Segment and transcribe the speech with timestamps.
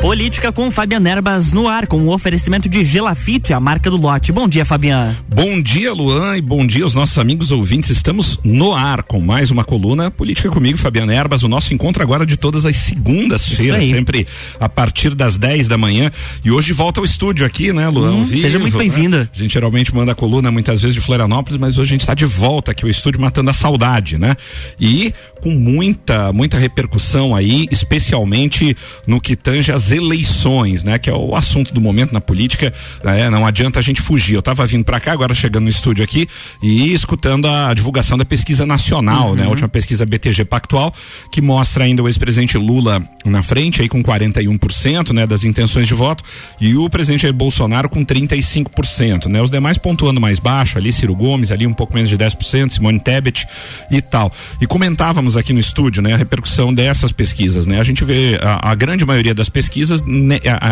[0.00, 4.30] Política com Fabian Erbas no ar, com o oferecimento de Gelafite, a marca do lote.
[4.30, 5.16] Bom dia, Fabian.
[5.28, 7.90] Bom dia, Luan, e bom dia aos nossos amigos ouvintes.
[7.90, 11.42] Estamos no ar com mais uma coluna Política comigo, Fabian Erbas.
[11.42, 14.24] O nosso encontro agora de todas as segundas-feiras, sempre
[14.60, 16.12] a partir das 10 da manhã.
[16.44, 18.12] E hoje volta ao estúdio aqui, né, Luan?
[18.12, 19.18] Hum, vivo, seja muito bem-vinda.
[19.22, 19.28] Né?
[19.34, 22.14] A gente geralmente manda a coluna muitas vezes de Florianópolis, mas hoje a gente está
[22.14, 24.36] de volta aqui ao estúdio matando a saudade, né?
[24.80, 25.12] E
[25.42, 30.98] com muita, muita repercussão aí, especialmente no que tange as eleições, né?
[30.98, 32.72] Que é o assunto do momento na política,
[33.04, 33.28] né?
[33.30, 34.34] Não adianta a gente fugir.
[34.34, 36.28] Eu estava vindo para cá, agora chegando no estúdio aqui
[36.62, 39.34] e escutando a divulgação da pesquisa nacional, uhum.
[39.34, 39.44] né?
[39.44, 40.92] A última pesquisa BTG Pactual,
[41.30, 45.94] que mostra ainda o ex-presidente Lula na frente aí com 41%, né, das intenções de
[45.94, 46.24] voto
[46.60, 49.42] e o presidente Jair Bolsonaro com 35%, né?
[49.42, 53.00] Os demais pontuando mais baixo, ali Ciro Gomes ali um pouco menos de 10%, Simone
[53.00, 53.46] Tebet
[53.90, 54.32] e tal.
[54.60, 57.80] E comentávamos aqui no estúdio, né, a repercussão dessas pesquisas, né?
[57.80, 60.02] A gente vê a, a grande maioria das pesquisas pesquisas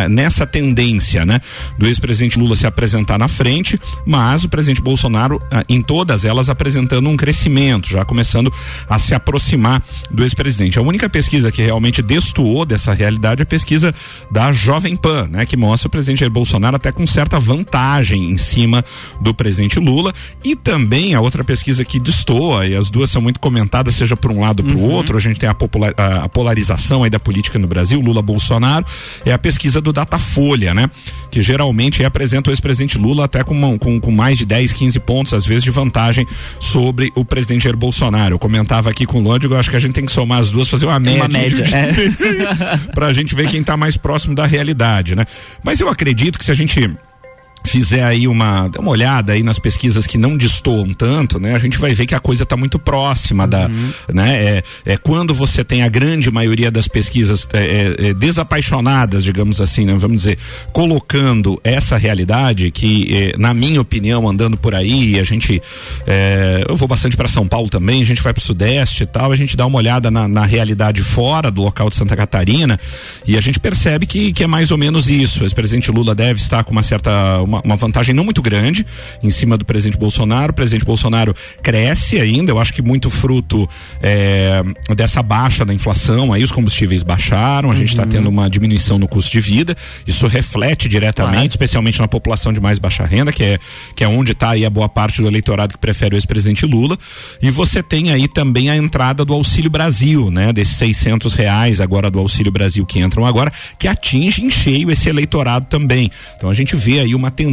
[0.09, 1.41] nessa tendência, né?
[1.79, 6.49] Do ex-presidente Lula se apresentar na frente, mas o presidente Bolsonaro, ah, em todas elas,
[6.49, 8.53] apresentando um crescimento, já começando
[8.89, 10.79] a se aproximar do ex-presidente.
[10.79, 13.95] A única pesquisa que realmente destoou dessa realidade é a pesquisa
[14.31, 15.47] da Jovem Pan, né?
[15.47, 18.85] Que mostra o presidente Jair Bolsonaro até com certa vantagem em cima
[19.21, 20.13] do presidente Lula.
[20.43, 24.33] E também a outra pesquisa que destoa, e as duas são muito comentadas, seja por
[24.33, 24.77] um lado ou uhum.
[24.77, 28.85] por outro, a gente tem a, popular, a polarização aí da política no Brasil, Lula-Bolsonaro,
[29.25, 30.91] é a pesquisa do Datafolha, né?
[31.31, 35.01] Que geralmente apresenta o ex-presidente Lula até com, uma, com, com, mais de 10, 15
[35.01, 36.27] pontos, às vezes, de vantagem
[36.61, 38.35] sobre o presidente Jair Bolsonaro.
[38.35, 40.69] Eu comentava aqui com o Lódigo, acho que a gente tem que somar as duas,
[40.69, 41.23] fazer uma média.
[41.23, 41.93] Uma média, é.
[42.95, 45.25] pra gente ver quem tá mais próximo da realidade, né?
[45.63, 46.91] Mas eu acredito que se a gente
[47.67, 51.55] fizer aí uma, uma olhada aí nas pesquisas que não destoam tanto, né?
[51.55, 53.51] A gente vai ver que a coisa está muito próxima uhum.
[53.51, 53.69] da,
[54.13, 54.37] né?
[54.37, 59.61] É, é quando você tem a grande maioria das pesquisas é, é, é, desapaixonadas, digamos
[59.61, 59.95] assim, né?
[59.99, 60.39] Vamos dizer,
[60.73, 65.61] colocando essa realidade que, é, na minha opinião, andando por aí, a gente,
[66.07, 69.07] é, eu vou bastante para São Paulo também, a gente vai para o Sudeste e
[69.07, 72.79] tal, a gente dá uma olhada na, na, realidade fora do local de Santa Catarina
[73.27, 75.43] e a gente percebe que, que é mais ou menos isso.
[75.43, 78.87] O ex-presidente Lula deve estar com uma certa uma, uma, vantagem não muito grande
[79.23, 80.53] em cima do presidente Bolsonaro.
[80.53, 83.69] O presidente Bolsonaro cresce ainda, eu acho que muito fruto
[84.03, 84.63] é,
[84.95, 86.33] dessa baixa da inflação.
[86.33, 87.79] Aí os combustíveis baixaram, a uhum.
[87.79, 89.77] gente está tendo uma diminuição no custo de vida.
[90.07, 91.49] Isso reflete diretamente, claro.
[91.49, 93.59] especialmente na população de mais baixa renda, que é,
[93.95, 96.99] que é onde está aí a boa parte do eleitorado que prefere o ex-presidente Lula.
[97.41, 100.53] E você tem aí também a entrada do Auxílio Brasil, né?
[100.53, 105.09] Desses 600 reais agora do Auxílio Brasil que entram agora, que atinge em cheio esse
[105.09, 106.11] eleitorado também.
[106.37, 107.46] Então a gente vê aí uma tendência,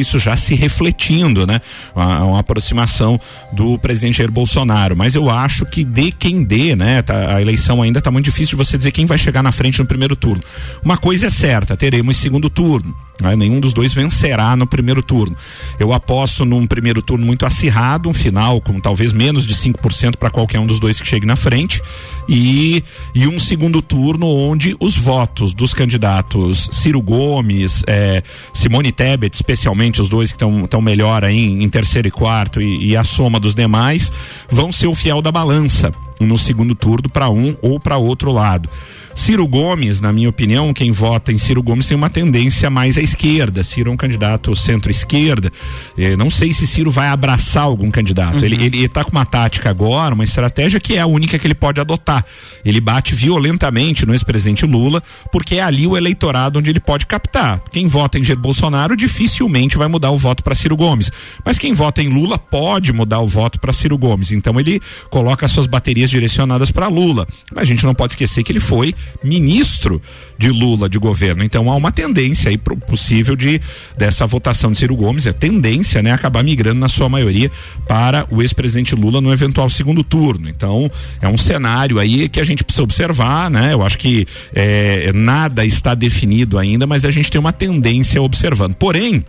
[0.00, 1.60] isso já se refletindo, né?
[1.94, 3.20] Uma, uma aproximação
[3.52, 4.96] do presidente Jair Bolsonaro.
[4.96, 7.02] Mas eu acho que de quem dê, né?
[7.02, 9.78] Tá, a eleição ainda está muito difícil de você dizer quem vai chegar na frente
[9.78, 10.42] no primeiro turno.
[10.84, 12.94] Uma coisa é certa, teremos segundo turno.
[13.20, 13.36] Né?
[13.36, 15.36] Nenhum dos dois vencerá no primeiro turno.
[15.78, 20.30] Eu aposto num primeiro turno muito acirrado, um final com talvez menos de 5% para
[20.30, 21.82] qualquer um dos dois que chegue na frente.
[22.28, 28.22] E, e um segundo turno onde os votos dos candidatos Ciro Gomes, eh,
[28.52, 32.90] Simone Tebet, especialmente os dois que estão melhor aí em, em, terceiro e quarto, e,
[32.90, 34.12] e a soma dos demais,
[34.48, 38.68] vão ser o fiel da balança no segundo turno para um ou para outro lado.
[39.14, 43.02] Ciro Gomes, na minha opinião, quem vota em Ciro Gomes tem uma tendência mais à
[43.02, 43.62] esquerda.
[43.62, 45.52] Ciro é um candidato centro-esquerda.
[45.98, 48.38] Eh, não sei se Ciro vai abraçar algum candidato.
[48.38, 48.44] Uhum.
[48.44, 51.54] Ele, ele tá com uma tática agora, uma estratégia que é a única que ele
[51.54, 52.24] pode adotar.
[52.64, 57.62] Ele bate violentamente no ex-presidente Lula, porque é ali o eleitorado onde ele pode captar.
[57.70, 61.10] Quem vota em Jair Bolsonaro dificilmente vai mudar o voto para Ciro Gomes.
[61.44, 64.32] Mas quem vota em Lula pode mudar o voto para Ciro Gomes.
[64.32, 64.80] Então ele
[65.10, 67.26] coloca suas baterias direcionadas para Lula.
[67.52, 70.00] Mas a gente não pode esquecer que ele foi ministro
[70.38, 71.44] de Lula de governo.
[71.44, 73.60] Então há uma tendência aí possível de
[73.96, 77.50] dessa votação de Ciro Gomes, é tendência, né, acabar migrando na sua maioria
[77.86, 80.48] para o ex-presidente Lula no eventual segundo turno.
[80.48, 80.90] Então
[81.20, 83.72] é um cenário aí que a gente precisa observar, né?
[83.72, 88.74] Eu acho que é, nada está definido ainda, mas a gente tem uma tendência observando.
[88.74, 89.24] Porém,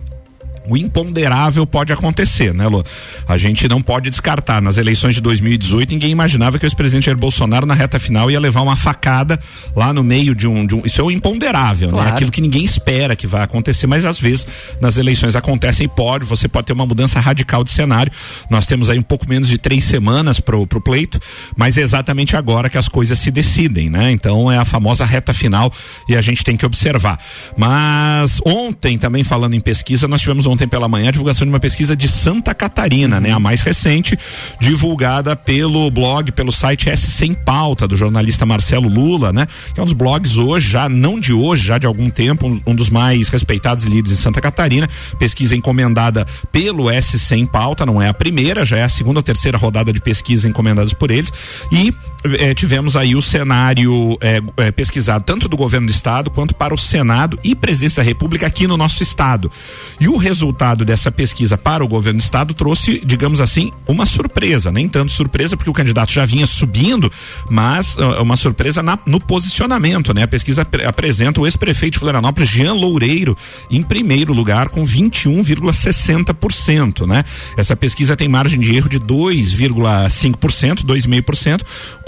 [0.68, 2.84] o imponderável pode acontecer, né, Lu?
[3.28, 4.62] A gente não pode descartar.
[4.62, 8.40] Nas eleições de 2018, ninguém imaginava que o ex-presidente Jair Bolsonaro, na reta final, ia
[8.40, 9.40] levar uma facada
[9.76, 10.66] lá no meio de um.
[10.66, 11.94] De um isso é o imponderável, né?
[11.94, 12.10] claro.
[12.10, 12.16] né?
[12.16, 14.48] Aquilo que ninguém espera que vai acontecer, mas às vezes
[14.80, 16.26] nas eleições acontecem e pode.
[16.26, 18.12] Você pode ter uma mudança radical de cenário.
[18.50, 21.20] Nós temos aí um pouco menos de três semanas pro, pro pleito,
[21.56, 24.12] mas é exatamente agora que as coisas se decidem, né?
[24.12, 25.72] Então é a famosa reta final
[26.08, 27.20] e a gente tem que observar.
[27.58, 31.52] Mas ontem, também falando em pesquisa, nós tivemos um ontem pela manhã a divulgação de
[31.52, 33.32] uma pesquisa de Santa Catarina, né?
[33.32, 34.18] A mais recente,
[34.60, 39.48] divulgada pelo blog, pelo site S Sem Pauta, do jornalista Marcelo Lula, né?
[39.74, 42.62] Que é um dos blogs hoje, já não de hoje, já de algum tempo, um,
[42.68, 44.90] um dos mais respeitados e lidos em Santa Catarina.
[45.18, 49.24] Pesquisa encomendada pelo S Sem Pauta, não é a primeira, já é a segunda ou
[49.24, 51.32] terceira rodada de pesquisa encomendadas por eles.
[51.72, 56.54] E eh, tivemos aí o cenário eh, eh, pesquisado tanto do governo do estado quanto
[56.56, 59.52] para o Senado e presidência da República aqui no nosso estado.
[60.00, 64.72] E o resultado dessa pesquisa para o governo do estado trouxe, digamos assim, uma surpresa,
[64.72, 67.12] nem tanto surpresa porque o candidato já vinha subindo,
[67.50, 70.24] mas uh, uma surpresa na, no posicionamento, né?
[70.24, 73.38] A pesquisa ap apresenta o ex-prefeito de Florianópolis, Jean Loureiro,
[73.70, 77.24] em primeiro lugar com 21,60%, né?
[77.58, 81.62] Essa pesquisa tem margem de erro de 2,5%, 2,5%,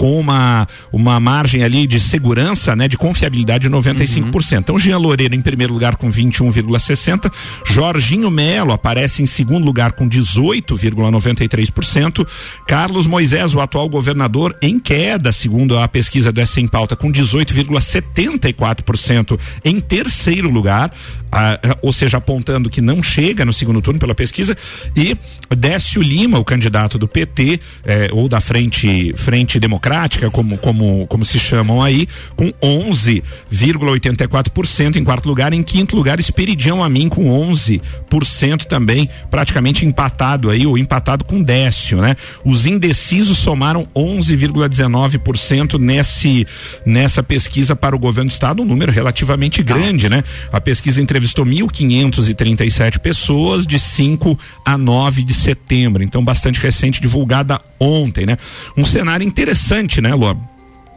[0.04, 4.52] com uma uma margem ali de segurança, né, de confiabilidade de 95%.
[4.52, 4.58] Uhum.
[4.58, 7.32] Então Jean Loureiro em primeiro lugar com 21,60,
[7.64, 12.28] Jorginho Melo aparece em segundo lugar com 18,93%,
[12.68, 17.10] Carlos Moisés, o atual governador, em queda, segundo a pesquisa do S em pauta, com
[17.10, 20.92] 18,74% em terceiro lugar,
[21.82, 24.56] ou seja, apontando que não chega no segundo turno pela pesquisa,
[24.96, 25.16] e
[25.54, 31.24] Décio Lima, o candidato do PT, eh, ou da Frente Frente Democrática, como, como, como
[31.24, 35.52] se chamam aí, com 11,84% em quarto lugar.
[35.52, 42.00] Em quinto lugar, Esperidião Amin com 11% também, praticamente empatado aí, ou empatado com Décio,
[42.00, 42.16] né?
[42.44, 46.46] Os indecisos somaram 11,19% nesse
[46.84, 50.24] nessa pesquisa para o governo do estado, um número relativamente grande, né?
[50.52, 57.60] A pesquisa entrevistou 1.537 pessoas de 5 a 9 de setembro, então bastante recente, divulgada
[57.80, 58.36] ontem, né?
[58.76, 60.34] Um cenário interessante, né, Ló?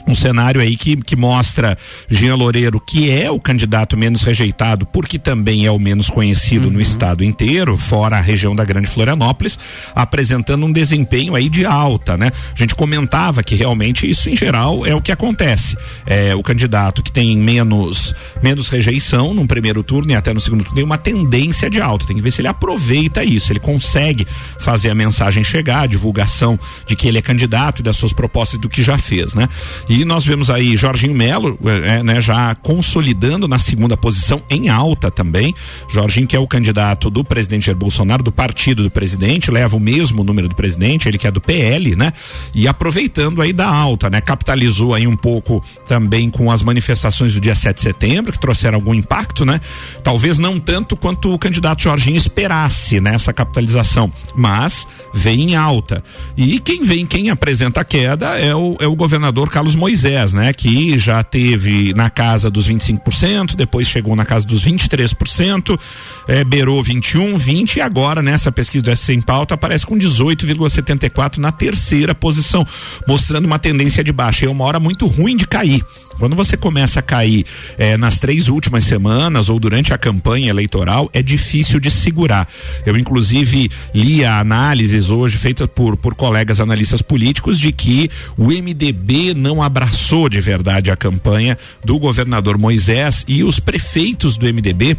[0.07, 1.77] Um cenário aí que, que mostra
[2.09, 6.73] Jean Loureiro, que é o candidato menos rejeitado, porque também é o menos conhecido uhum.
[6.73, 9.59] no estado inteiro, fora a região da Grande Florianópolis,
[9.93, 12.31] apresentando um desempenho aí de alta, né?
[12.53, 15.77] A gente comentava que realmente isso em geral é o que acontece.
[16.05, 20.63] É, o candidato que tem menos menos rejeição num primeiro turno e até no segundo
[20.63, 22.05] turno tem uma tendência de alta.
[22.05, 24.27] Tem que ver se ele aproveita isso, ele consegue
[24.59, 28.59] fazer a mensagem chegar, a divulgação de que ele é candidato e das suas propostas
[28.59, 29.47] do que já fez, né?
[29.89, 34.43] E e nós vemos aí Jorginho Melo, é, é, né, já consolidando na segunda posição
[34.47, 35.55] em alta também.
[35.89, 39.79] Jorginho, que é o candidato do presidente Jair Bolsonaro, do partido do presidente, leva o
[39.79, 42.13] mesmo número do presidente, ele que é do PL, né?
[42.53, 44.21] E aproveitando aí da alta, né?
[44.21, 48.75] Capitalizou aí um pouco também com as manifestações do dia 7 de setembro, que trouxeram
[48.75, 49.59] algum impacto, né?
[50.03, 56.03] Talvez não tanto quanto o candidato Jorginho esperasse nessa capitalização, mas vem em alta.
[56.37, 60.33] E quem vem, quem apresenta a queda é o, é o governador Carlos Moisés Moisés,
[60.33, 60.51] né?
[60.51, 65.79] Que já teve na casa dos 25%, depois chegou na casa dos 23%,
[66.27, 71.37] é, beirou 21, 20 e agora nessa pesquisa do S em pauta aparece com 18,74
[71.37, 72.67] na terceira posição,
[73.07, 74.45] mostrando uma tendência de baixa.
[74.45, 75.85] É uma hora muito ruim de cair.
[76.17, 77.45] Quando você começa a cair
[77.77, 82.47] é, nas três últimas semanas ou durante a campanha eleitoral, é difícil de segurar.
[82.85, 89.33] Eu, inclusive, li análises hoje feitas por, por colegas analistas políticos de que o MDB
[89.33, 94.97] não abraçou de verdade a campanha do governador Moisés e os prefeitos do MDB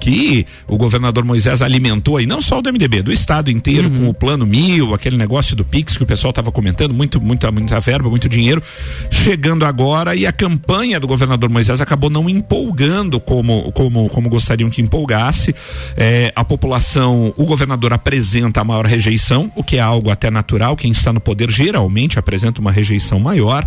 [0.00, 3.96] que o governador Moisés alimentou aí, não só do MDB, do estado inteiro, uhum.
[3.98, 7.52] com o plano mil, aquele negócio do Pix que o pessoal estava comentando, muito, muita,
[7.52, 8.62] muita verba, muito dinheiro,
[9.10, 10.59] chegando agora e a campanha
[11.00, 15.54] do governador Moisés acabou não empolgando como, como, como gostariam que empolgasse.
[15.96, 20.76] É, a população, o governador apresenta a maior rejeição, o que é algo até natural,
[20.76, 23.66] quem está no poder geralmente apresenta uma rejeição maior.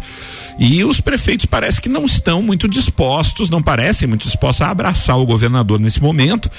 [0.60, 5.18] E os prefeitos parece que não estão muito dispostos, não parecem muito dispostos a abraçar
[5.18, 6.50] o governador nesse momento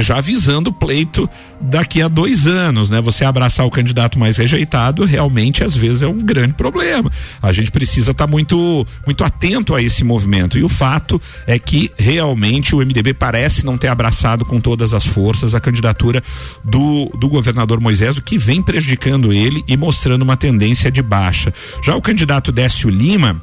[0.00, 1.28] já avisando o pleito
[1.60, 3.00] daqui a dois anos, né?
[3.00, 7.10] Você abraçar o candidato mais rejeitado realmente às vezes é um grande problema.
[7.42, 11.58] A gente precisa estar tá muito muito atento a esse movimento e o fato é
[11.58, 16.22] que realmente o MDB parece não ter abraçado com todas as forças a candidatura
[16.64, 21.52] do, do governador Moisés, o que vem prejudicando ele e mostrando uma tendência de baixa.
[21.82, 23.42] Já o candidato Décio Lima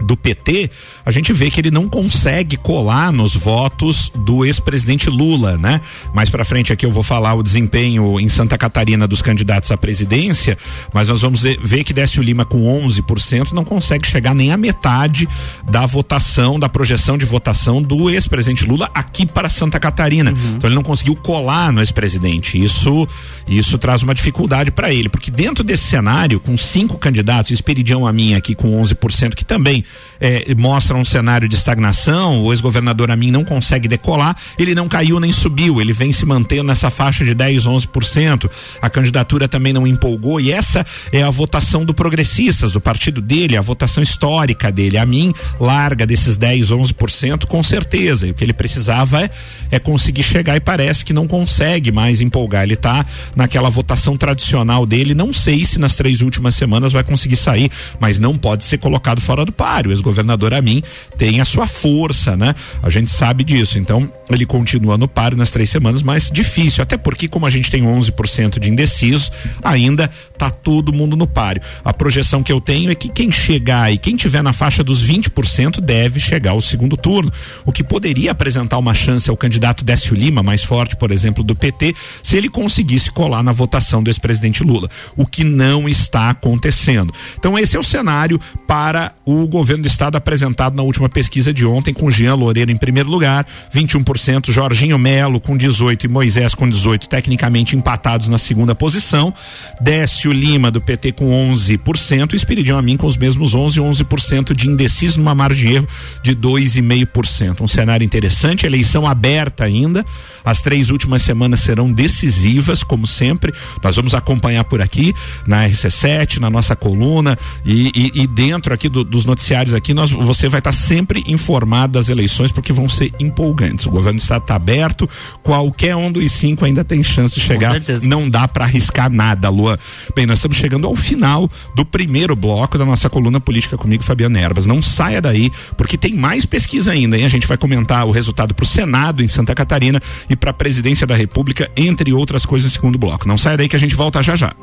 [0.00, 0.70] do PT,
[1.04, 5.80] a gente vê que ele não consegue colar nos votos do ex-presidente Lula, né?
[6.12, 9.76] Mais para frente aqui eu vou falar o desempenho em Santa Catarina dos candidatos à
[9.76, 10.58] presidência,
[10.92, 15.28] mas nós vamos ver que Décio Lima com 11% não consegue chegar nem à metade
[15.68, 20.32] da votação, da projeção de votação do ex-presidente Lula aqui para Santa Catarina.
[20.32, 20.54] Uhum.
[20.56, 22.62] Então ele não conseguiu colar no ex-presidente.
[22.62, 23.06] Isso
[23.46, 28.12] isso traz uma dificuldade para ele, porque dentro desse cenário com cinco candidatos, Esperidião a
[28.12, 29.83] mim aqui com 11%, que também
[30.20, 32.42] é, mostram um cenário de estagnação.
[32.42, 34.36] O ex-governador Amin não consegue decolar.
[34.58, 35.80] Ele não caiu nem subiu.
[35.80, 38.50] Ele vem se mantendo nessa faixa de 10, 11%.
[38.80, 43.56] A candidatura também não empolgou e essa é a votação do Progressistas, do partido dele,
[43.56, 44.98] a votação histórica dele.
[44.98, 48.26] Amin larga desses 10, 11% com certeza.
[48.26, 49.30] E o que ele precisava é,
[49.70, 52.64] é conseguir chegar e parece que não consegue mais empolgar.
[52.64, 55.14] Ele está naquela votação tradicional dele.
[55.14, 59.20] Não sei se nas três últimas semanas vai conseguir sair, mas não pode ser colocado
[59.20, 59.90] fora do páreo.
[59.90, 60.82] O ex-governador Amin
[61.18, 62.54] tem a sua força, né?
[62.82, 63.78] A gente sabe disso.
[63.78, 66.82] Então, ele continua no páreo nas três semanas, mas difícil.
[66.82, 71.62] Até porque, como a gente tem 11% de indecisos, ainda tá todo mundo no páreo.
[71.84, 75.04] A projeção que eu tenho é que quem chegar e quem tiver na faixa dos
[75.06, 77.32] 20% deve chegar ao segundo turno,
[77.64, 81.56] o que poderia apresentar uma chance ao candidato Décio Lima, mais forte, por exemplo, do
[81.56, 87.12] PT, se ele conseguisse colar na votação do ex-presidente Lula, o que não está acontecendo.
[87.38, 91.64] Então esse é o cenário para o governo do estado apresentado na última pesquisa de
[91.66, 96.68] ontem com Jean Loureiro em primeiro lugar, 21%, Jorginho Melo com 18 e Moisés com
[96.68, 99.32] 18, tecnicamente empatados na segunda posição,
[99.80, 104.54] Décio Lima do PT com 11% e Espiridião Amin com os mesmos 11 e 11%
[104.54, 105.88] de indeciso numa margem de erro
[106.22, 107.62] de 2,5%.
[107.62, 110.04] Um cenário interessante, eleição aberta ainda.
[110.44, 113.54] As três últimas semanas serão decisivas, como sempre.
[113.82, 115.14] Nós vamos acompanhar por aqui
[115.46, 120.10] na RC7, na nossa coluna e, e, e dentro aqui do, dos noticiários aqui, nós,
[120.10, 123.86] você vai estar sempre informado das eleições porque vão ser empolgantes.
[123.86, 125.08] O governo está tá aberto,
[125.42, 127.80] qualquer um dos cinco ainda tem chance de chegar.
[128.02, 129.78] Não dá para arriscar nada, Lua.
[130.14, 134.36] Bem, nós estamos chegando ao final do primeiro bloco da nossa coluna política comigo, Fabiano
[134.36, 134.66] Erbas.
[134.66, 137.24] Não saia daí, porque tem mais pesquisa ainda, hein?
[137.24, 140.54] A gente vai comentar o resultado para o Senado em Santa Catarina e para a
[140.54, 143.28] presidência da República, entre outras coisas, no segundo bloco.
[143.28, 144.54] Não saia daí que a gente volta já já.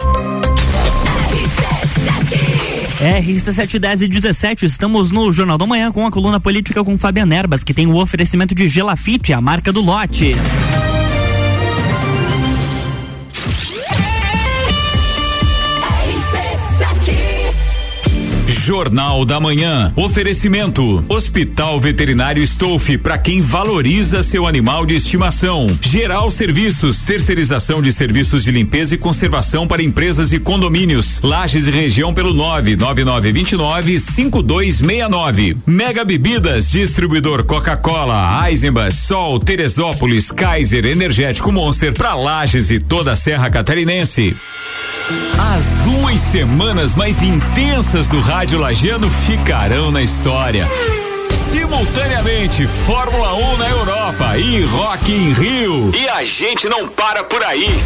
[3.01, 7.63] RC710 e 17, estamos no Jornal da Manhã com a coluna política com Fabiana Erbas,
[7.63, 10.35] que tem o oferecimento de Gelafite, a marca do lote.
[18.61, 19.91] Jornal da Manhã.
[19.95, 25.65] Oferecimento: Hospital Veterinário Stolf para quem valoriza seu animal de estimação.
[25.81, 31.21] Geral Serviços, terceirização de serviços de limpeza e conservação para empresas e condomínios.
[31.23, 35.57] Lages e região pelo 99929 5269.
[35.65, 43.15] Mega Bebidas, distribuidor Coca-Cola, Eisenbach, Sol, Teresópolis, Kaiser, Energético Monster para Lages e toda a
[43.15, 44.35] Serra Catarinense.
[45.37, 50.67] As duas semanas mais intensas do rádio Lagiano ficarão na história.
[51.51, 55.91] Simultaneamente, Fórmula 1 na Europa e Rock in Rio.
[55.95, 57.81] E a gente não para por aí.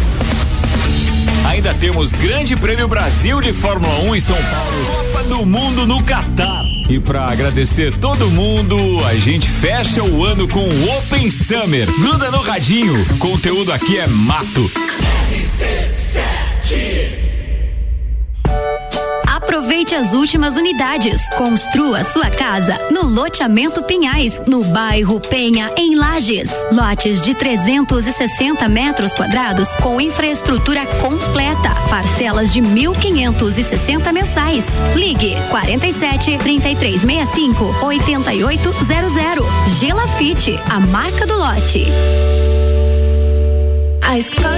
[1.47, 6.03] Ainda temos Grande Prêmio Brasil de Fórmula 1 em São Paulo, Copa do Mundo no
[6.03, 6.63] Catar.
[6.89, 11.87] E para agradecer todo mundo, a gente fecha o ano com o Open Summer.
[11.99, 14.69] Gruda no radinho, conteúdo aqui é mato.
[19.75, 21.27] Aproveite as últimas unidades.
[21.35, 26.49] Construa sua casa no loteamento Pinhais, no bairro Penha, em Lages.
[26.71, 31.75] Lotes de 360 metros quadrados com infraestrutura completa.
[31.89, 34.65] Parcelas de 1.560 mensais.
[34.95, 39.45] Ligue 47 3365 8800.
[39.77, 41.85] Gelafite, a marca do lote.
[44.01, 44.54] A escola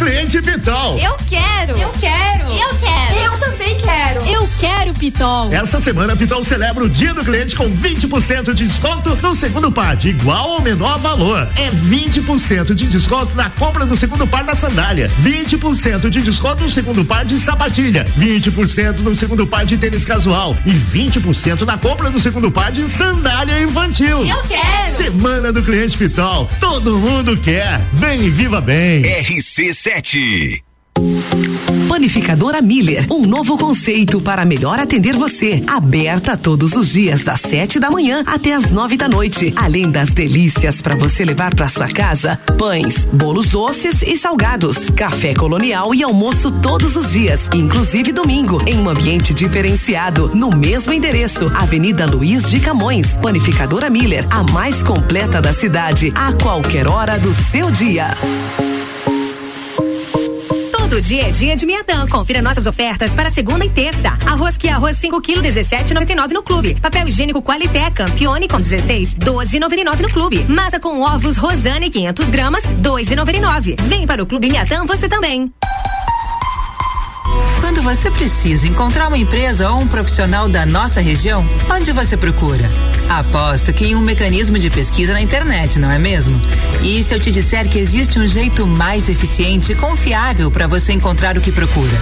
[0.00, 0.98] Cliente quero.
[0.98, 1.78] Eu quero.
[1.78, 2.49] Eu quero.
[4.60, 4.90] Quero.
[5.00, 5.50] Pitol.
[5.50, 9.72] Essa semana a Pitol celebra o Dia do Cliente com 20% de desconto no segundo
[9.72, 11.48] par, de igual ou menor valor.
[11.56, 16.70] É 20% de desconto na compra do segundo par da sandália, 20% de desconto no
[16.70, 22.10] segundo par de sapatilha, 20% no segundo par de tênis casual e 20% na compra
[22.10, 24.22] do segundo par de sandália infantil.
[24.26, 24.96] Eu quero.
[24.96, 26.46] Semana do Cliente Pitol.
[26.60, 27.80] Todo mundo quer.
[27.94, 29.00] Vem e viva bem.
[29.00, 30.60] RC7
[31.90, 35.60] Panificadora Miller, um novo conceito para melhor atender você.
[35.66, 39.52] Aberta todos os dias das sete da manhã até as nove da noite.
[39.56, 45.34] Além das delícias para você levar para sua casa, pães, bolos doces e salgados, café
[45.34, 51.50] colonial e almoço todos os dias, inclusive domingo, em um ambiente diferenciado, no mesmo endereço,
[51.56, 53.16] Avenida Luiz de Camões.
[53.16, 58.14] Panificadora Miller, a mais completa da cidade, a qualquer hora do seu dia.
[60.90, 62.04] Todo dia é dia de Miatã.
[62.08, 64.08] Confira nossas ofertas para segunda e terça.
[64.26, 66.74] Arroz que é arroz 5 kg 17,99 no clube.
[66.80, 70.44] Papel higiênico Qualité Campione com 16 12,99 no clube.
[70.48, 73.80] Massa com ovos Rosane 500 gramas 2,99.
[73.82, 75.52] Vem para o clube Miatã você também.
[77.70, 82.68] Quando você precisa encontrar uma empresa ou um profissional da nossa região, onde você procura?
[83.08, 86.36] Aposto que em um mecanismo de pesquisa na internet, não é mesmo?
[86.82, 90.92] E se eu te disser que existe um jeito mais eficiente e confiável para você
[90.92, 91.96] encontrar o que procura?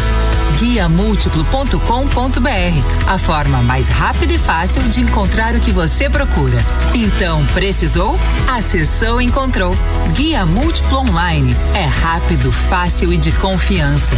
[0.59, 6.65] guiamúltiplo.com.br, a forma mais rápida e fácil de encontrar o que você procura.
[6.95, 8.19] Então, precisou?
[8.49, 9.77] Acessou e encontrou.
[10.15, 14.15] Guia Múltiplo Online é rápido, fácil e de confiança.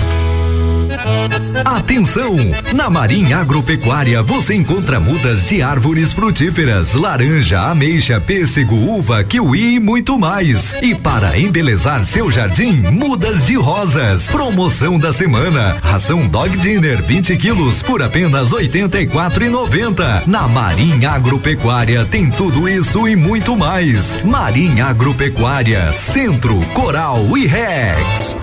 [1.64, 2.36] Atenção!
[2.74, 9.80] Na Marinha Agropecuária você encontra mudas de árvores frutíferas, laranja, ameixa, pêssego, uva, kiwi e
[9.80, 10.74] muito mais.
[10.82, 14.30] E para embelezar seu jardim, mudas de rosas.
[14.30, 20.26] Promoção da semana: ração Dog Dinner 20 quilos por apenas R$ 84,90.
[20.26, 24.22] Na Marinha Agropecuária tem tudo isso e muito mais.
[24.24, 28.39] Marinha Agropecuária, Centro, Coral e Rex.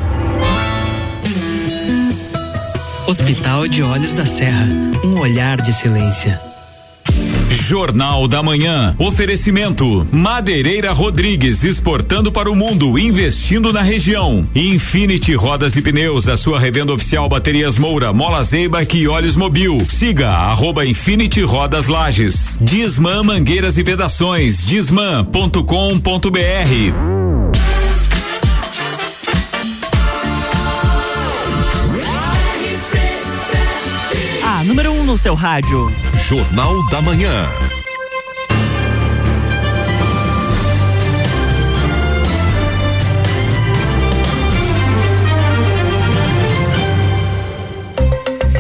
[3.08, 4.68] Hospital de Olhos da Serra,
[5.02, 6.38] um olhar de silêncio.
[7.50, 8.94] Jornal da Manhã.
[9.00, 14.44] Oferecimento: Madeireira Rodrigues exportando para o mundo, investindo na região.
[14.54, 19.78] Infinity Rodas e Pneus, a sua revenda oficial Baterias Moura, Mola Zeiba e Olhos Mobil.
[19.88, 22.60] Siga arroba Infinity Rodas Lages.
[22.62, 24.66] Disman Mangueiras e Vedações.
[24.66, 27.17] Disman.com.br.
[35.18, 35.92] no seu rádio.
[36.14, 37.48] Jornal da Manhã.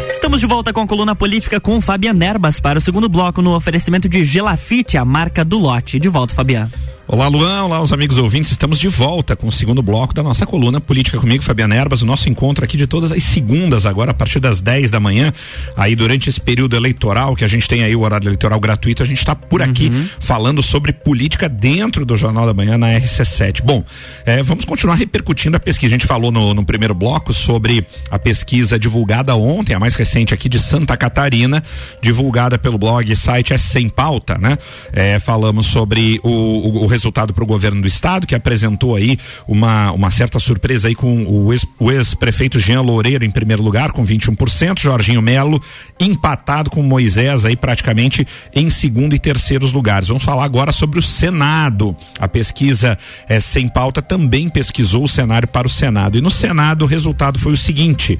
[0.09, 3.55] Estamos de volta com a coluna política com Fabiana Erbas para o segundo bloco no
[3.55, 5.99] oferecimento de Gelafite, a marca do lote.
[5.99, 6.86] De volta, Fabiano.
[7.09, 7.63] Olá, Luan.
[7.63, 8.51] Olá, os amigos ouvintes.
[8.51, 12.01] Estamos de volta com o segundo bloco da nossa coluna Política comigo, Fabiana Erbas.
[12.01, 15.31] O nosso encontro aqui de todas as segundas, agora a partir das 10 da manhã.
[15.77, 19.05] Aí, durante esse período eleitoral, que a gente tem aí o horário eleitoral gratuito, a
[19.05, 20.05] gente está por aqui uhum.
[20.19, 23.61] falando sobre política dentro do Jornal da Manhã na RC7.
[23.63, 23.85] Bom,
[24.25, 25.95] é, vamos continuar repercutindo a pesquisa.
[25.95, 30.33] A gente falou no, no primeiro bloco sobre a pesquisa divulgada ontem, a mais recente
[30.33, 31.63] aqui de Santa Catarina,
[32.01, 34.57] divulgada pelo blog site é Sem Pauta, né?
[34.91, 39.17] É, falamos sobre o, o, o resultado para o governo do estado, que apresentou aí
[39.47, 44.03] uma, uma certa surpresa aí com o ex-prefeito ex Jean Loureiro em primeiro lugar, com
[44.03, 45.61] 21%, Jorginho Melo
[45.99, 50.07] empatado com Moisés aí praticamente em segundo e terceiros lugares.
[50.07, 51.95] Vamos falar agora sobre o Senado.
[52.19, 56.17] A pesquisa é, sem pauta também pesquisou o cenário para o Senado.
[56.17, 58.17] E no Senado o resultado foi o seguinte: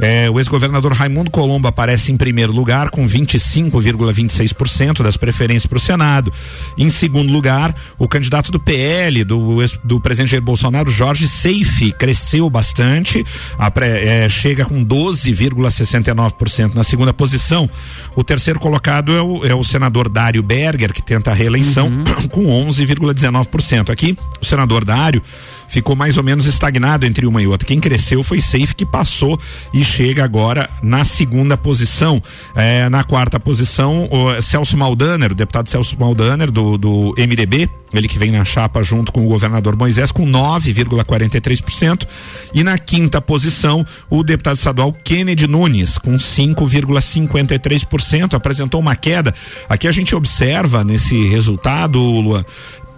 [0.00, 5.80] é, o ex-governador Raimundo Colombo aparece em primeiro lugar com 25,26% das preferências para o
[5.80, 6.32] Senado.
[6.78, 12.48] Em segundo lugar, o candidato do PL, do, do presidente Jair Bolsonaro, Jorge Seife, cresceu
[12.48, 13.22] bastante,
[13.58, 17.68] a, é, chega com 12,69% na segunda posição.
[18.14, 22.04] O terceiro colocado é o, é o senador Dário Berger, que tenta a reeleição, uhum.
[22.32, 23.90] com 11,19%.
[23.90, 25.22] Aqui, o senador Dário
[25.68, 27.66] ficou mais ou menos estagnado entre uma e outra.
[27.66, 29.38] Quem cresceu foi Safe que passou
[29.72, 32.22] e chega agora na segunda posição.
[32.54, 38.08] É, na quarta posição, o Celso Maldaner, o deputado Celso Maldaner do, do MDB, ele
[38.08, 42.04] que vem na chapa junto com o governador Moisés com 9,43%
[42.52, 49.32] e na quinta posição o deputado estadual Kennedy Nunes com 5,53% apresentou uma queda.
[49.68, 52.46] Aqui a gente observa nesse resultado, Lua,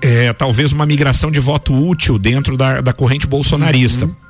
[0.00, 4.06] é, talvez uma migração de voto útil dentro da, da corrente bolsonarista.
[4.06, 4.27] Uhum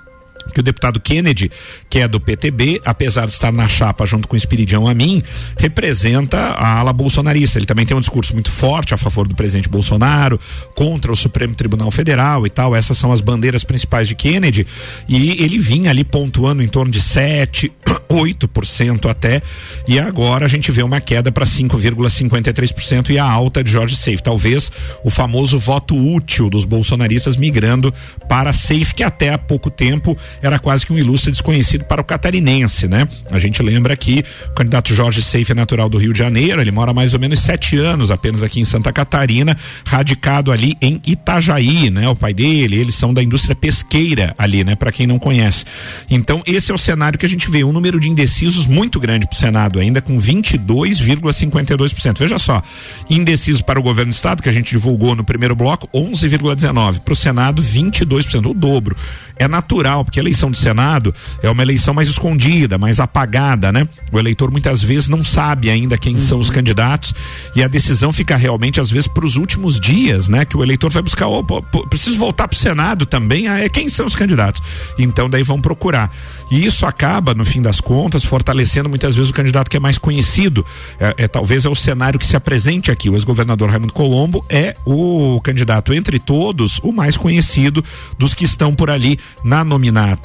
[0.53, 1.51] que o deputado Kennedy,
[1.89, 5.23] que é do PTB, apesar de estar na chapa junto com o Espiridião Amin,
[5.57, 7.59] representa a ala bolsonarista.
[7.59, 10.41] Ele também tem um discurso muito forte a favor do presidente Bolsonaro,
[10.75, 12.75] contra o Supremo Tribunal Federal e tal.
[12.75, 14.67] Essas são as bandeiras principais de Kennedy.
[15.09, 17.73] E ele vinha ali pontuando em torno de 7,
[18.11, 19.43] 8% até.
[19.87, 24.23] E agora a gente vê uma queda para 5,53% e a alta de Jorge Safe.
[24.23, 24.71] Talvez
[25.05, 27.93] o famoso voto útil dos bolsonaristas migrando
[28.29, 32.05] para Safe, que até há pouco tempo era quase que um ilustre desconhecido para o
[32.05, 33.09] catarinense, né?
[33.31, 36.71] A gente lembra que o candidato Jorge Seife é natural do Rio de Janeiro, ele
[36.71, 41.91] mora mais ou menos sete anos apenas aqui em Santa Catarina, radicado ali em Itajaí,
[41.91, 42.09] né?
[42.09, 44.75] O pai dele, eles são da indústria pesqueira ali, né?
[44.75, 45.65] Para quem não conhece.
[46.11, 49.27] Então, esse é o cenário que a gente vê, um número de indecisos muito grande
[49.27, 52.19] para o Senado, ainda com 22,52%.
[52.19, 52.63] Veja só,
[53.09, 57.01] indecisos para o governo do estado, que a gente divulgou no primeiro bloco, 11,19%.
[57.01, 58.97] Para o Senado, 22%, o dobro.
[59.37, 63.89] É natural, porque a eleição do Senado é uma eleição mais escondida, mais apagada, né?
[64.13, 66.21] O eleitor muitas vezes não sabe ainda quem uhum.
[66.21, 67.15] são os candidatos
[67.55, 70.45] e a decisão fica realmente, às vezes, para os últimos dias, né?
[70.45, 73.89] Que o eleitor vai buscar, opa, preciso voltar para o Senado também, ah, é quem
[73.89, 74.63] são os candidatos.
[74.99, 76.11] Então, daí vão procurar.
[76.51, 79.99] E isso acaba, no fim das contas, fortalecendo muitas vezes o candidato que é mais
[79.99, 80.65] conhecido.
[80.99, 83.11] É, é talvez é o cenário que se apresente aqui.
[83.11, 87.85] O ex-governador Raimundo Colombo é o candidato entre todos, o mais conhecido
[88.19, 89.65] dos que estão por ali na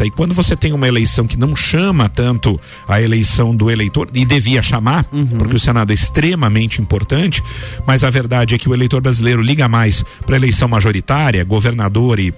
[0.05, 4.25] E quando você tem uma eleição que não chama tanto a eleição do eleitor, e
[4.25, 5.25] devia chamar, uhum.
[5.25, 7.43] porque o Senado é extremamente importante,
[7.85, 12.19] mas a verdade é que o eleitor brasileiro liga mais para a eleição majoritária, governador
[12.19, 12.33] e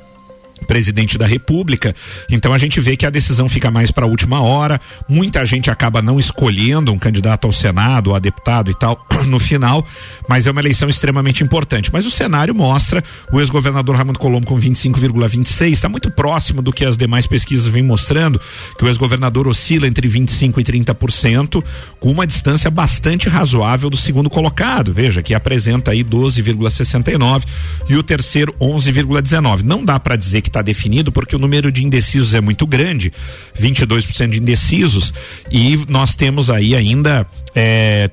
[0.67, 1.93] presidente da República.
[2.29, 4.79] Então a gente vê que a decisão fica mais para a última hora.
[5.07, 9.85] Muita gente acaba não escolhendo um candidato ao Senado, a deputado e tal no final,
[10.27, 11.91] mas é uma eleição extremamente importante.
[11.91, 16.85] Mas o cenário mostra o ex-governador Raimundo Colombo com 25,26, está muito próximo do que
[16.85, 18.39] as demais pesquisas vêm mostrando,
[18.77, 21.63] que o ex-governador oscila entre 25 e 30%,
[21.99, 24.93] com uma distância bastante razoável do segundo colocado.
[24.93, 27.43] Veja que apresenta aí 12,69
[27.89, 29.63] e o terceiro 11,19.
[29.63, 33.11] Não dá para dizer que está definido, porque o número de indecisos é muito grande,
[33.59, 35.13] 22% de indecisos,
[35.51, 38.09] e nós temos aí ainda é,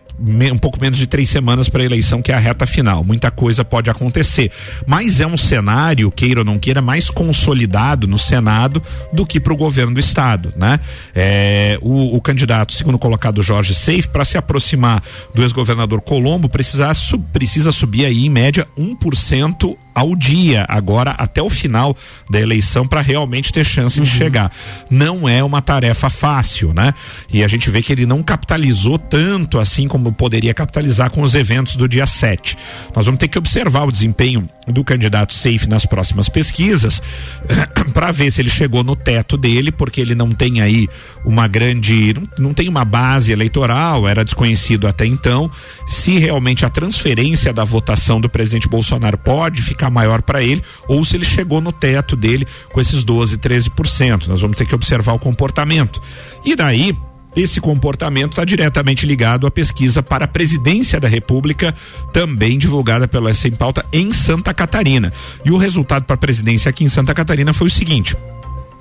[0.52, 3.02] um pouco menos de três semanas para a eleição, que é a reta final.
[3.02, 4.52] Muita coisa pode acontecer.
[4.86, 8.80] Mas é um cenário, queira ou não queira, mais consolidado no Senado
[9.12, 10.54] do que para o governo do Estado.
[10.56, 10.78] Né?
[11.14, 15.02] É, o, o, candidato, segundo colocado Jorge Seif, para se aproximar
[15.34, 21.42] do ex-governador Colombo, precisa, sub, precisa subir aí, em média, 1% ao dia agora até
[21.42, 21.94] o final
[22.30, 24.04] da eleição para realmente ter chance uhum.
[24.04, 24.50] de chegar.
[24.88, 26.94] Não é uma tarefa fácil, né?
[27.30, 31.34] E a gente vê que ele não capitalizou tanto assim como poderia capitalizar com os
[31.34, 32.56] eventos do dia 7.
[32.94, 37.02] Nós vamos ter que observar o desempenho do candidato Safe nas próximas pesquisas
[37.92, 40.88] para ver se ele chegou no teto dele, porque ele não tem aí
[41.24, 45.50] uma grande, não, não tem uma base eleitoral, era desconhecido até então,
[45.86, 51.04] se realmente a transferência da votação do presidente Bolsonaro pode ficar maior para ele ou
[51.04, 54.26] se ele chegou no teto dele com esses 12, 13%.
[54.26, 56.00] Nós vamos ter que observar o comportamento.
[56.44, 56.96] E daí,
[57.34, 61.74] esse comportamento está diretamente ligado à pesquisa para a presidência da República,
[62.12, 65.12] também divulgada pela Sem Pauta em Santa Catarina.
[65.44, 68.16] E o resultado para a presidência aqui em Santa Catarina foi o seguinte: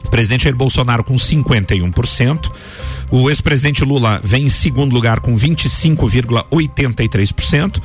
[0.09, 2.51] presidente Jair Bolsonaro com 51%.
[3.11, 7.81] O ex-presidente Lula vem em segundo lugar com 25,83%.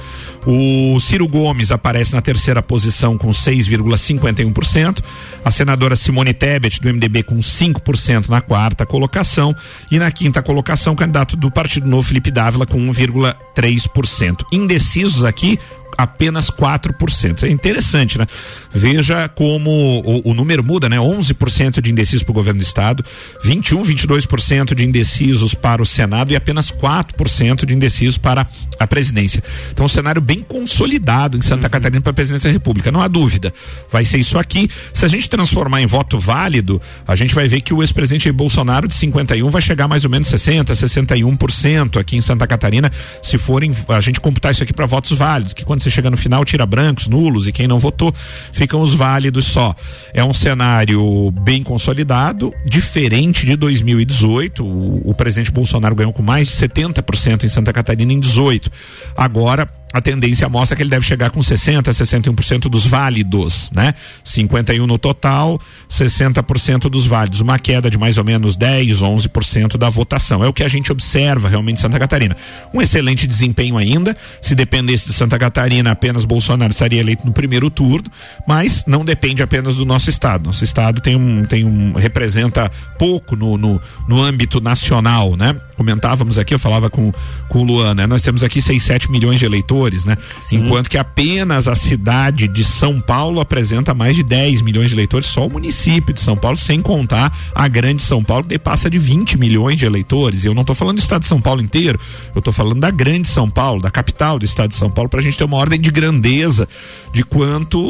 [0.47, 5.03] O Ciro Gomes aparece na terceira posição com 6,51%.
[5.45, 9.53] A senadora Simone Tebet do MDB com 5% na quarta colocação
[9.91, 14.45] e na quinta colocação o candidato do Partido Novo Felipe Dávila com 1,3%.
[14.53, 15.59] Indecisos aqui
[15.97, 17.37] apenas 4%.
[17.37, 18.27] Isso é interessante, né?
[18.73, 20.99] Veja como o, o número muda, né?
[20.99, 23.05] 11% de indecisos para o governo do estado,
[23.45, 28.47] 21, 22% de indecisos para o Senado e apenas 4% de indecisos para
[28.79, 29.43] a presidência.
[29.71, 31.71] Então, um cenário bem consolidado em Santa uhum.
[31.71, 32.93] Catarina para a presidência da República.
[32.93, 33.53] Não há dúvida.
[33.91, 34.69] Vai ser isso aqui.
[34.93, 38.89] Se a gente transformar em voto válido, a gente vai ver que o ex-presidente Bolsonaro
[38.89, 42.91] de 51 vai chegar mais ou menos 60, 61% aqui em Santa Catarina,
[43.23, 46.17] se forem a gente computar isso aqui para votos válidos, que quando você chega no
[46.17, 48.13] final, tira brancos, nulos e quem não votou,
[48.53, 49.75] ficam os válidos só.
[50.13, 54.65] É um cenário bem consolidado, diferente de 2018.
[54.65, 58.71] O, o presidente Bolsonaro ganhou com mais de 70% em Santa Catarina em 18.
[59.17, 63.95] Agora, a tendência mostra que ele deve chegar com 60, 61% dos válidos, né?
[64.23, 69.89] 51 no total, 60% dos válidos, uma queda de mais ou menos 10, 11% da
[69.89, 70.45] votação.
[70.45, 72.37] É o que a gente observa realmente em Santa Catarina.
[72.75, 77.71] Um excelente desempenho ainda, se dependesse de Santa Catarina, apenas Bolsonaro estaria eleito no primeiro
[77.71, 78.11] turno,
[78.47, 80.45] mas não depende apenas do nosso estado.
[80.45, 85.57] Nosso estado tem um tem um representa pouco no, no, no âmbito nacional, né?
[85.75, 87.11] Comentávamos aqui, eu falava com
[87.49, 88.07] com o Luan, né?
[88.07, 90.17] Nós temos aqui 6, 7 milhões de eleitores eleitores, né?
[90.53, 95.27] Enquanto que apenas a cidade de São Paulo apresenta mais de 10 milhões de eleitores,
[95.27, 98.99] só o município de São Paulo, sem contar a grande São Paulo, que passa de
[98.99, 100.45] 20 milhões de eleitores.
[100.45, 101.99] E eu não estou falando do estado de São Paulo inteiro,
[102.35, 105.21] eu estou falando da grande São Paulo, da capital do estado de São Paulo, para
[105.21, 106.69] a gente ter uma ordem de grandeza
[107.13, 107.81] de quanto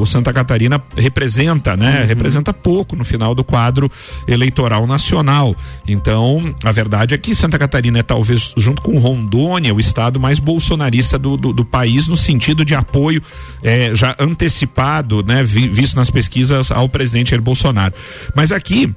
[0.00, 2.04] o Santa Catarina representa, né?
[2.04, 3.90] Representa pouco no final do quadro
[4.26, 5.54] eleitoral nacional.
[5.86, 10.38] Então, a verdade é que Santa Catarina é talvez, junto com Rondônia, o estado mais
[10.38, 13.22] bolsonarista do, do, do país no sentido de apoio
[13.62, 15.42] eh, já antecipado, né?
[15.42, 17.94] Vi, visto nas pesquisas ao presidente Jair Bolsonaro.
[18.34, 18.94] Mas aqui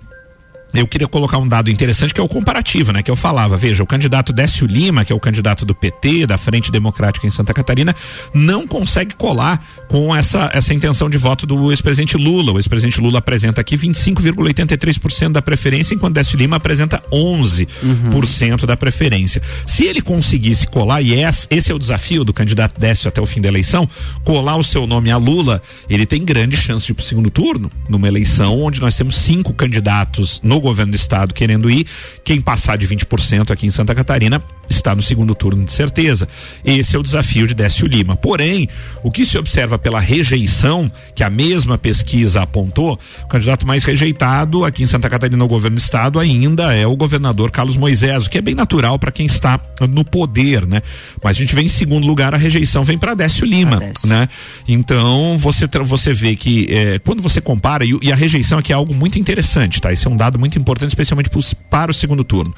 [0.75, 3.01] eu queria colocar um dado interessante que é o comparativo, né?
[3.01, 6.38] Que eu falava, veja, o candidato Décio Lima, que é o candidato do PT, da
[6.38, 7.95] Frente Democrática em Santa Catarina,
[8.33, 12.51] não consegue colar com essa, essa intenção de voto do ex-presidente Lula.
[12.51, 19.41] O ex-presidente Lula apresenta aqui 25,83% da preferência, enquanto Décio Lima apresenta 11% da preferência.
[19.65, 21.13] Se ele conseguisse colar, e
[21.49, 23.88] esse é o desafio do candidato Décio até o fim da eleição,
[24.23, 27.71] colar o seu nome a Lula, ele tem grande chance de ir pro segundo turno,
[27.88, 31.86] numa eleição onde nós temos cinco candidatos no governo do estado querendo ir.
[32.23, 36.28] Quem passar de 20% aqui em Santa Catarina está no segundo turno de certeza.
[36.63, 38.15] Esse é o desafio de Décio Lima.
[38.15, 38.67] Porém,
[39.04, 44.65] o que se observa pela rejeição, que a mesma pesquisa apontou, o candidato mais rejeitado
[44.65, 48.30] aqui em Santa Catarina no governo do estado ainda é o governador Carlos Moisés, o
[48.30, 50.82] que é bem natural para quem está no poder, né?
[51.23, 54.28] Mas a gente vê em segundo lugar a rejeição vem para Décio Lima, né?
[54.67, 58.75] Então, você você vê que eh, quando você compara e, e a rejeição aqui é
[58.75, 59.91] algo muito interessante, tá?
[59.91, 61.30] Esse é um dado muito importante especialmente
[61.70, 62.54] para o segundo turno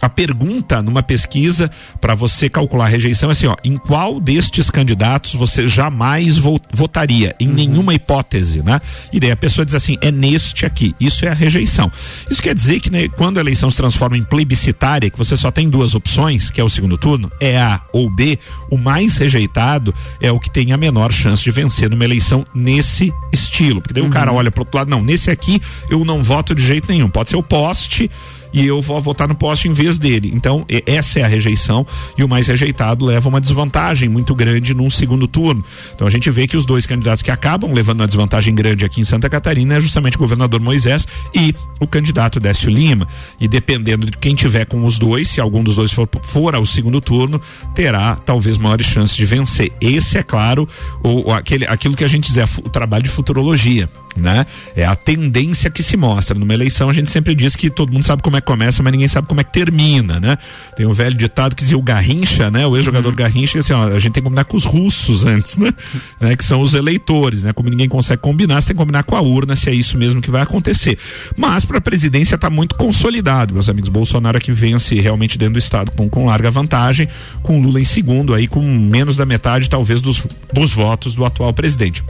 [0.00, 4.70] a pergunta numa pesquisa para você calcular a rejeição é assim, ó, em qual destes
[4.70, 7.34] candidatos você jamais vo votaria?
[7.40, 7.54] Em uhum.
[7.54, 8.80] nenhuma hipótese, né?
[9.12, 10.94] E daí a pessoa diz assim, é neste aqui.
[11.00, 11.90] Isso é a rejeição.
[12.30, 15.50] Isso quer dizer que né, quando a eleição se transforma em plebiscitária, que você só
[15.50, 18.38] tem duas opções, que é o segundo turno, é A ou B,
[18.70, 23.12] o mais rejeitado é o que tem a menor chance de vencer numa eleição nesse
[23.32, 23.80] estilo.
[23.80, 24.10] Porque daí uhum.
[24.10, 27.08] o cara olha pro outro lado, não, nesse aqui eu não voto de jeito nenhum.
[27.08, 28.10] Pode ser o poste
[28.56, 30.32] e eu vou votar no poste em vez dele.
[30.34, 34.88] Então, essa é a rejeição e o mais rejeitado leva uma desvantagem muito grande num
[34.88, 35.62] segundo turno.
[35.94, 38.98] Então, a gente vê que os dois candidatos que acabam levando uma desvantagem grande aqui
[38.98, 43.06] em Santa Catarina é justamente o governador Moisés e o candidato Décio Lima.
[43.38, 46.64] E dependendo de quem tiver com os dois, se algum dos dois for, for ao
[46.64, 47.38] segundo turno,
[47.74, 49.70] terá talvez maiores chances de vencer.
[49.82, 50.66] Esse é claro,
[51.04, 54.46] o, aquele, aquilo que a gente diz é o trabalho de futurologia né?
[54.74, 56.36] É a tendência que se mostra.
[56.38, 59.08] Numa eleição a gente sempre diz que todo mundo sabe como é começa, mas ninguém
[59.08, 60.38] sabe como é que termina, né?
[60.74, 62.66] Tem um velho ditado que dizia o Garrincha, né?
[62.66, 63.16] O ex-jogador uhum.
[63.16, 65.72] Garrincha, assim, ó, a gente tem que combinar com os russos antes, né?
[66.20, 66.36] né?
[66.36, 67.52] Que são os eleitores, né?
[67.52, 70.22] Como ninguém consegue combinar, você tem que combinar com a urna se é isso mesmo
[70.22, 70.98] que vai acontecer.
[71.36, 73.90] Mas para a presidência está muito consolidado, meus amigos.
[73.90, 77.08] Bolsonaro aqui vence realmente dentro do estado com, com larga vantagem,
[77.42, 81.52] com Lula em segundo aí com menos da metade talvez dos, dos votos do atual
[81.52, 82.04] presidente.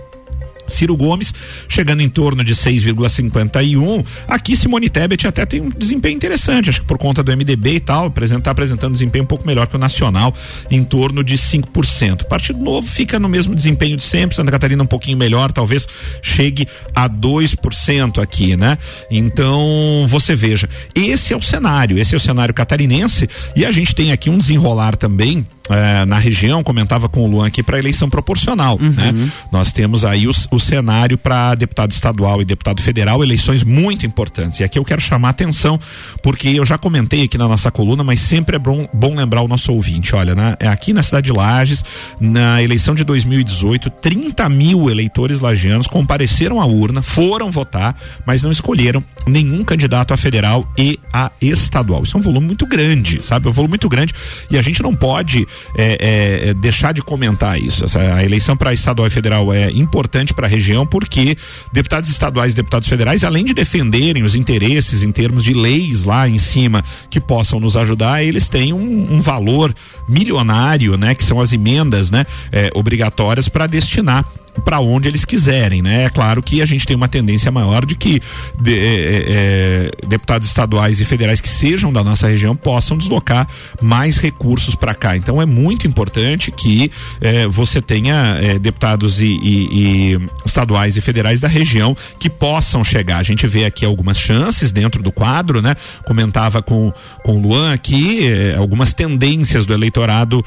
[0.69, 1.33] Ciro Gomes
[1.69, 4.05] chegando em torno de 6,51.
[4.29, 7.81] Aqui Simone Tebet até tem um desempenho interessante, acho que por conta do MDB e
[7.81, 10.35] tal, apresentar apresentando desempenho um pouco melhor que o nacional,
[10.71, 12.25] em torno de 5%.
[12.25, 15.87] Partido Novo fica no mesmo desempenho de sempre, Santa Catarina um pouquinho melhor, talvez
[16.23, 18.79] chegue a 2% aqui, né?
[19.11, 23.95] Então, você veja, esse é o cenário, esse é o cenário catarinense e a gente
[23.95, 28.09] tem aqui um desenrolar também é, na região, comentava com o Luan aqui, para eleição
[28.09, 28.79] proporcional.
[28.81, 28.91] Uhum.
[28.91, 29.31] Né?
[29.51, 34.61] Nós temos aí o, o cenário para deputado estadual e deputado federal, eleições muito importantes.
[34.61, 35.79] E aqui eu quero chamar a atenção,
[36.23, 39.49] porque eu já comentei aqui na nossa coluna, mas sempre é bom, bom lembrar o
[39.49, 40.15] nosso ouvinte.
[40.15, 40.57] Olha, né?
[40.61, 41.85] aqui na cidade de Lages,
[42.21, 48.51] na eleição de 2018, 30 mil eleitores lagianos compareceram à urna, foram votar, mas não
[48.51, 52.03] escolheram nenhum candidato a federal e a estadual.
[52.03, 53.47] Isso é um volume muito grande, sabe?
[53.47, 54.15] É um volume muito grande
[54.51, 57.85] e a gente não pode é, é, deixar de comentar isso.
[57.85, 61.37] Essa, a eleição para estadual e federal é importante para a região porque
[61.73, 66.29] deputados estaduais e deputados federais, além de defenderem os interesses em termos de leis lá
[66.29, 69.75] em cima que possam nos ajudar, eles têm um, um valor
[70.09, 71.15] milionário, né?
[71.15, 72.25] Que são as emendas, né?
[72.53, 74.25] É, obrigatórias para destinar
[74.65, 76.05] para onde eles quiserem, né?
[76.05, 78.21] É claro que a gente tem uma tendência maior de que
[78.61, 83.47] de, é, é, é, deputados estaduais e federais que sejam da nossa região possam deslocar
[83.81, 85.17] mais recursos para cá.
[85.17, 86.91] Então é muito importante que
[87.21, 92.83] é, você tenha é, deputados e, e, e, estaduais e federais da região que possam
[92.83, 93.19] chegar.
[93.19, 95.75] A gente vê aqui algumas chances dentro do quadro, né?
[96.07, 96.93] Comentava com,
[97.25, 100.45] com o Luan aqui eh, algumas tendências do eleitorado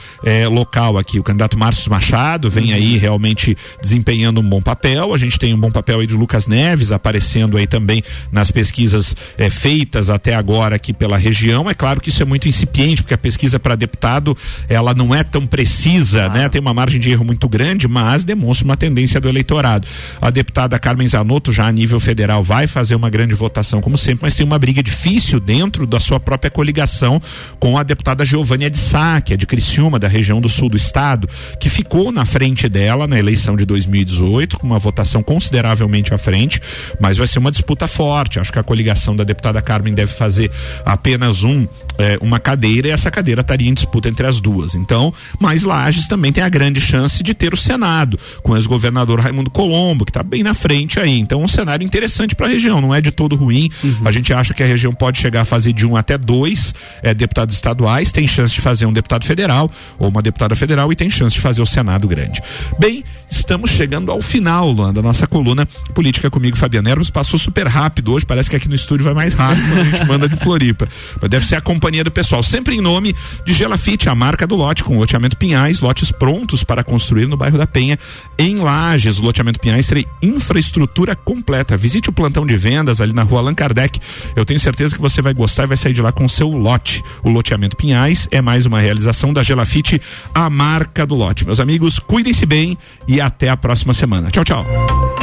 [0.52, 1.20] local aqui.
[1.20, 3.58] O candidato Márcio Machado vem aí realmente
[4.00, 5.14] desempenhando um bom papel.
[5.14, 9.16] A gente tem um bom papel aí do Lucas Neves aparecendo aí também nas pesquisas
[9.38, 11.70] eh, feitas até agora aqui pela região.
[11.70, 14.36] É claro que isso é muito incipiente, porque a pesquisa para deputado
[14.68, 16.30] ela não é tão precisa, ah.
[16.30, 16.50] né?
[16.50, 19.88] Tem uma margem de erro muito grande, mas demonstra uma tendência do eleitorado.
[20.22, 24.20] A deputada Carmen Zanotto, já a nível federal, vai fazer uma grande votação, como sempre,
[24.24, 27.22] mas tem uma briga difícil dentro da sua própria coligação
[27.60, 30.78] com a deputada Giovânia de Sá, que é de Criciúma, da região do sul do
[30.78, 31.28] estado,
[31.60, 36.62] que ficou na frente dela na eleição de 2018, com uma votação consideravelmente à frente,
[37.00, 38.40] mas vai ser uma disputa forte.
[38.40, 40.52] Acho que a coligação da deputada Carmen deve fazer
[40.86, 41.68] apenas um
[42.00, 44.74] é, uma cadeira e essa cadeira estaria em disputa entre as duas.
[44.74, 49.20] Então, mas Lages também tem a grande chance de ter o Senado, com o ex-governador
[49.20, 51.20] Raimundo Colombo, que está bem na frente aí.
[51.20, 53.70] Então, um cenário interessante para a região, não é de todo ruim.
[53.84, 53.98] Uhum.
[54.06, 56.74] A gente acha que a região pode chegar a fazer de um até dois
[57.04, 60.96] é, deputados estaduais, tem chance de fazer um deputado federal ou uma deputada federal e
[60.96, 62.42] tem chance de fazer o Senado grande.
[62.80, 67.10] Bem, estamos chegando ao final, Luan, da nossa coluna Política comigo, Fabiano Erbos.
[67.10, 70.06] Passou super rápido hoje, parece que aqui no estúdio vai mais rápido quando a gente
[70.06, 70.88] manda de Floripa.
[71.20, 73.16] Mas deve ser acompanhado companhia do pessoal, sempre em nome
[73.46, 77.58] de Gelafite, a marca do lote, com loteamento Pinhais, lotes prontos para construir no bairro
[77.58, 77.98] da Penha,
[78.38, 79.18] em Lages.
[79.18, 81.76] O loteamento Pinhais tem infraestrutura completa.
[81.76, 84.00] Visite o plantão de vendas ali na rua Allan Kardec.
[84.36, 87.02] Eu tenho certeza que você vai gostar e vai sair de lá com seu lote.
[87.24, 90.00] O loteamento Pinhais é mais uma realização da Gelafite,
[90.36, 91.46] a marca do lote.
[91.46, 94.32] Meus amigos, cuidem-se bem e até a próxima semana.
[94.32, 95.19] Tchau, tchau.